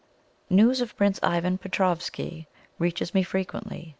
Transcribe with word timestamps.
News 0.49 0.81
of 0.81 0.97
Prince 0.97 1.19
Ivan 1.21 1.59
Petroffsky 1.59 2.47
reaches 2.79 3.13
me 3.13 3.21
frequently. 3.21 3.89